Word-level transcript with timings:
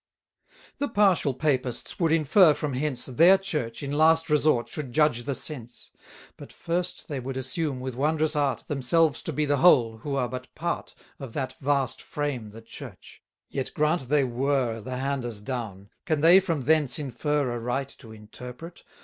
The 0.79 0.87
partial 0.89 1.35
Papists 1.35 1.99
would 1.99 2.11
infer 2.11 2.55
from 2.55 2.73
hence, 2.73 3.05
Their 3.05 3.37
Church, 3.37 3.83
in 3.83 3.91
last 3.91 4.31
resort, 4.31 4.67
should 4.67 4.93
judge 4.93 5.25
the 5.25 5.35
sense. 5.35 5.91
But 6.37 6.51
first 6.51 7.07
they 7.07 7.19
would 7.19 7.37
assume, 7.37 7.79
with 7.79 7.93
wondrous 7.93 8.35
art, 8.35 8.63
Themselves 8.67 9.21
to 9.21 9.31
be 9.31 9.45
the 9.45 9.57
whole, 9.57 9.97
who 9.99 10.15
are 10.15 10.27
but 10.27 10.55
part, 10.55 10.95
Of 11.19 11.33
that 11.33 11.53
vast 11.61 12.01
frame 12.01 12.49
the 12.49 12.61
Church; 12.63 13.21
yet 13.47 13.75
grant 13.75 14.09
they 14.09 14.23
were 14.23 14.81
360 14.81 14.89
The 14.89 14.97
handers 14.97 15.39
down, 15.41 15.89
can 16.07 16.21
they 16.21 16.39
from 16.39 16.61
thence 16.61 16.97
infer 16.97 17.51
A 17.51 17.59
right 17.59 17.89
to 17.99 18.11
interpret? 18.11 18.81